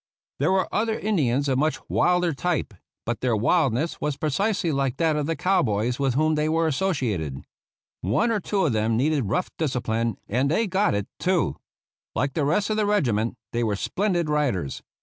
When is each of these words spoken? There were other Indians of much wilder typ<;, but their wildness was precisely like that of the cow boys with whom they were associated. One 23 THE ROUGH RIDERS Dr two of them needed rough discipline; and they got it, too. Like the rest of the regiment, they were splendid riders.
There 0.39 0.51
were 0.51 0.67
other 0.73 0.97
Indians 0.97 1.47
of 1.47 1.59
much 1.59 1.77
wilder 1.87 2.33
typ<;, 2.33 2.71
but 3.05 3.21
their 3.21 3.35
wildness 3.35 4.01
was 4.01 4.17
precisely 4.17 4.71
like 4.71 4.97
that 4.97 5.15
of 5.15 5.27
the 5.27 5.35
cow 5.35 5.61
boys 5.61 5.99
with 5.99 6.15
whom 6.15 6.33
they 6.33 6.49
were 6.49 6.65
associated. 6.65 7.45
One 8.01 8.29
23 8.29 8.29
THE 8.29 8.33
ROUGH 8.33 8.33
RIDERS 8.33 8.41
Dr 8.43 8.49
two 8.49 8.65
of 8.65 8.73
them 8.73 8.97
needed 8.97 9.25
rough 9.29 9.49
discipline; 9.59 10.17
and 10.27 10.49
they 10.49 10.65
got 10.65 10.95
it, 10.95 11.05
too. 11.19 11.57
Like 12.15 12.33
the 12.33 12.45
rest 12.45 12.71
of 12.71 12.77
the 12.77 12.87
regiment, 12.87 13.35
they 13.53 13.63
were 13.63 13.75
splendid 13.75 14.27
riders. 14.27 14.81